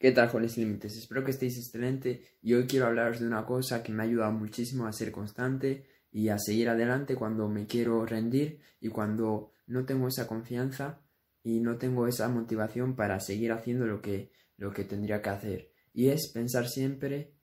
[0.00, 0.96] ¿Qué tal, jóvenes límites?
[0.96, 4.32] Espero que estéis excelente y hoy quiero hablaros de una cosa que me ha ayudado
[4.32, 9.84] muchísimo a ser constante y a seguir adelante cuando me quiero rendir y cuando no
[9.84, 11.02] tengo esa confianza
[11.42, 15.72] y no tengo esa motivación para seguir haciendo lo que, lo que tendría que hacer.
[15.92, 17.34] Y es pensar siempre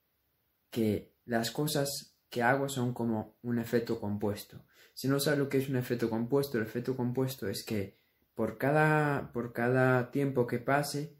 [0.71, 4.65] que las cosas que hago son como un efecto compuesto.
[4.95, 7.99] Si no sabes lo que es un efecto compuesto, el efecto compuesto es que
[8.33, 11.17] por cada, por cada tiempo que pase,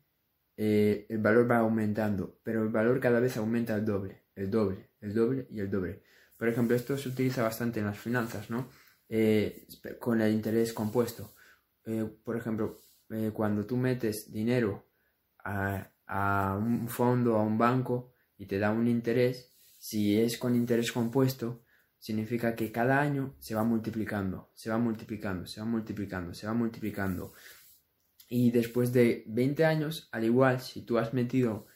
[0.57, 4.89] eh, el valor va aumentando, pero el valor cada vez aumenta el doble, el doble,
[4.99, 6.01] el doble y el doble.
[6.35, 8.69] Por ejemplo, esto se utiliza bastante en las finanzas, ¿no?
[9.07, 9.67] Eh,
[9.99, 11.33] con el interés compuesto.
[11.85, 12.79] Eh, por ejemplo,
[13.33, 14.89] cuando tú metes dinero
[15.45, 20.55] a, a, un fondo, a un banco y te da un interés, si es con
[20.55, 21.63] interés compuesto,
[21.99, 26.53] significa que cada año se va multiplicando, se va multiplicando, se va multiplicando, se va
[26.53, 27.33] multiplicando.
[28.27, 31.67] Y después de 20 años, al igual, si tú has metido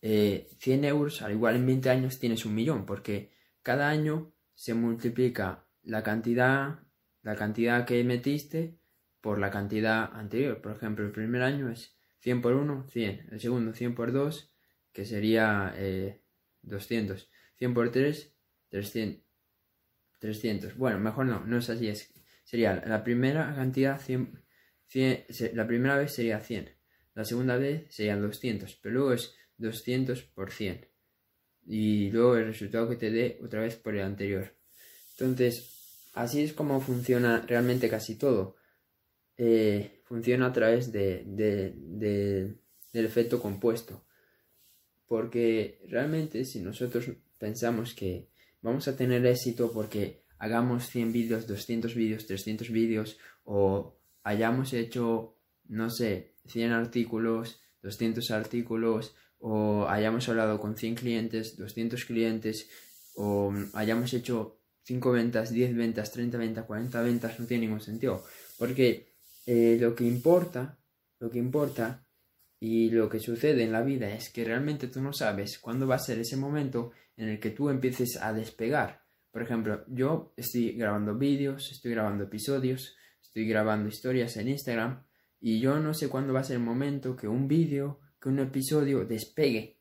[0.00, 4.74] 100 eh, euros, al igual en 20 años tienes un millón, porque cada año se
[4.74, 6.80] multiplica la cantidad,
[7.22, 8.78] la cantidad que metiste
[9.22, 10.60] por la cantidad anterior.
[10.60, 13.28] Por ejemplo, el primer año es 100 por 1, 100.
[13.32, 14.52] El segundo, 100 por 2,
[14.92, 16.20] que sería eh,
[16.62, 17.30] 200.
[17.56, 18.34] 100 por 3,
[18.68, 19.24] 300.
[20.18, 20.76] 300.
[20.76, 21.88] Bueno, mejor no, no es así.
[21.88, 22.12] Es,
[22.44, 24.43] sería la primera cantidad 100
[25.54, 26.70] la primera vez sería 100,
[27.14, 30.86] la segunda vez serían 200, pero luego es 200 por 100.
[31.66, 34.54] Y luego el resultado que te dé otra vez por el anterior.
[35.12, 38.56] Entonces, así es como funciona realmente casi todo.
[39.36, 44.04] Eh, funciona a través de, del efecto compuesto.
[45.06, 48.28] Porque realmente si nosotros pensamos que
[48.60, 55.36] vamos a tener éxito porque hagamos 100 vídeos, 200 vídeos, 300 vídeos o hayamos hecho,
[55.66, 62.68] no sé, 100 artículos, 200 artículos, o hayamos hablado con 100 clientes, 200 clientes,
[63.14, 68.24] o hayamos hecho 5 ventas, 10 ventas, 30 ventas, 40 ventas, no tiene ningún sentido.
[68.58, 69.14] Porque
[69.46, 70.78] eh, lo que importa,
[71.20, 72.06] lo que importa
[72.58, 75.96] y lo que sucede en la vida es que realmente tú no sabes cuándo va
[75.96, 79.02] a ser ese momento en el que tú empieces a despegar.
[79.30, 82.96] Por ejemplo, yo estoy grabando vídeos, estoy grabando episodios,
[83.34, 85.02] estoy grabando historias en Instagram
[85.40, 88.38] y yo no sé cuándo va a ser el momento que un vídeo, que un
[88.38, 89.80] episodio despegue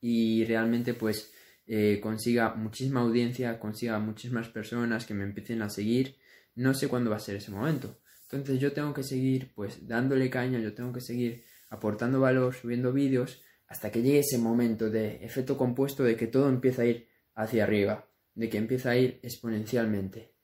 [0.00, 1.32] y realmente pues
[1.66, 6.14] eh, consiga muchísima audiencia, consiga muchísimas personas que me empiecen a seguir.
[6.54, 7.98] No sé cuándo va a ser ese momento.
[8.30, 12.92] Entonces yo tengo que seguir pues dándole caña, yo tengo que seguir aportando valor, subiendo
[12.92, 17.08] vídeos hasta que llegue ese momento de efecto compuesto de que todo empieza a ir
[17.34, 20.36] hacia arriba, de que empieza a ir exponencialmente.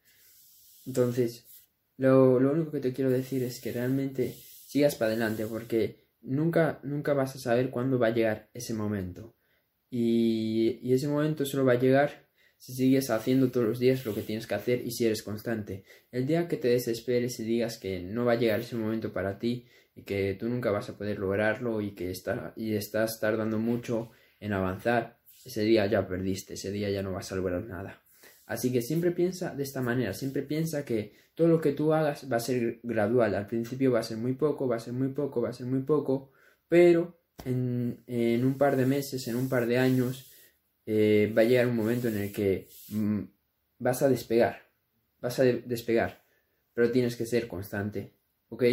[0.87, 1.48] Entonces,
[1.99, 4.33] lo, único que te quiero decir es que realmente
[4.67, 9.37] sigas para adelante porque nunca, nunca vas a saber cuándo va a llegar ese momento.
[9.91, 12.29] Y, y, ese momento solo va a llegar
[12.59, 15.85] si sigues haciendo todos los días lo que tienes que hacer y si eres constante.
[16.11, 19.39] El día que te desesperes y digas que no va a llegar ese momento para
[19.39, 23.59] ti y que tú nunca vas a poder lograrlo y que está, y estás tardando
[23.59, 28.08] mucho en avanzar, ese día ya perdiste, ese día ya no vas a lograr nada.
[28.49, 32.33] Así que siempre piensa de esta manera, siempre piensa que todo lo que tú hagas
[32.33, 33.35] va a ser gradual.
[33.35, 35.67] Al principio va a ser muy poco, va a ser muy poco, va a ser
[35.67, 36.33] muy poco,
[36.67, 40.33] pero en, un par de meses, en un par de años,
[40.87, 43.21] eh, va a llegar un momento en el que mm,
[43.81, 44.63] vas a despegar,
[45.21, 46.25] vas a despegar,
[46.73, 48.15] pero tienes que ser constante,
[48.49, 48.65] ¿ok?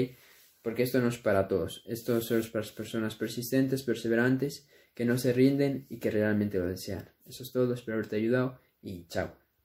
[0.61, 5.03] Porque esto no es para todos, esto solo es para las personas persistentes, perseverantes, que
[5.03, 7.09] no se rinden y que realmente lo desean.
[7.25, 9.44] Eso es todo, espero haberte ayudado y chao.